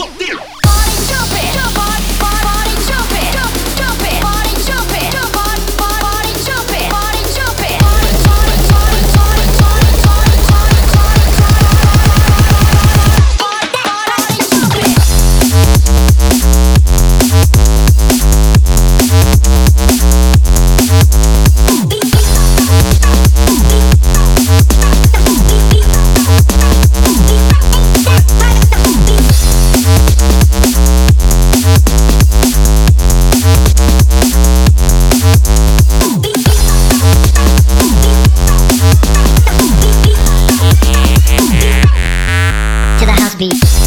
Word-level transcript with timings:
Fuck 0.00 0.18
them! 0.18 0.59
Beat. 43.40 43.79